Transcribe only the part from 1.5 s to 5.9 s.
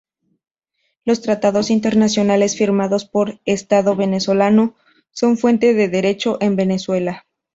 Internacionales firmados por Estado Venezolano son fuente de